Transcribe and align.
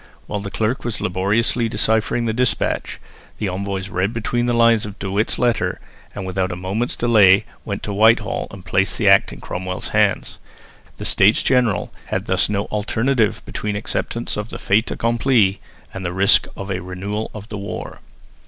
While 0.25 0.39
the 0.39 0.49
clerk 0.49 0.83
was 0.83 0.99
laboriously 0.99 1.69
deciphering 1.69 2.25
the 2.25 2.33
despatch, 2.33 2.99
the 3.37 3.47
envoys 3.47 3.89
read 3.89 4.13
between 4.13 4.47
the 4.47 4.51
lines 4.55 4.83
of 4.83 4.97
De 4.97 5.11
Witt's 5.11 5.37
letter, 5.37 5.79
and 6.15 6.25
without 6.25 6.51
a 6.51 6.55
moment's 6.55 6.95
delay 6.95 7.45
went 7.65 7.83
to 7.83 7.93
Whitehall 7.93 8.47
and 8.49 8.65
placed 8.65 8.97
the 8.97 9.07
Act 9.07 9.31
in 9.31 9.41
Cromwell's 9.41 9.89
hands. 9.89 10.39
The 10.97 11.05
States 11.05 11.43
General 11.43 11.93
had 12.07 12.25
thus 12.25 12.49
no 12.49 12.65
alternative 12.71 13.45
between 13.45 13.75
acceptance 13.75 14.37
of 14.37 14.49
the 14.49 14.57
fait 14.57 14.89
accompli 14.89 15.61
and 15.93 16.03
the 16.03 16.13
risk 16.13 16.47
of 16.57 16.71
a 16.71 16.81
renewal 16.81 17.29
of 17.35 17.49
the 17.49 17.59
war. 17.59 17.99